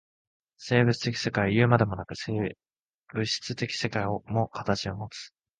[0.57, 2.55] 生物的世界はいうまでもなく、物
[3.25, 5.31] 質的世界も形をもつ。